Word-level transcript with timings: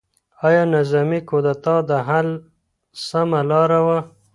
ایا 0.47 0.63
نظامي 0.75 1.19
کودتا 1.29 1.75
د 1.89 1.91
حل 2.07 2.29
سمه 3.07 3.41
لاره 3.49 3.79
وه؟ 3.85 3.99